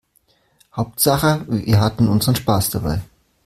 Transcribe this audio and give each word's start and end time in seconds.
Hauptsache 0.75 1.45
wir 1.47 1.79
hatten 1.79 2.07
unseren 2.07 2.35
Spaß 2.35 2.71
dabei. 2.71 3.01